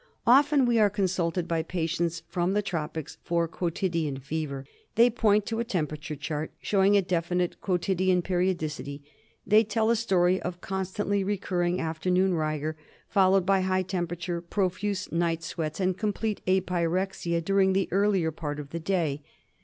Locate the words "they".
4.95-5.11, 9.45-9.63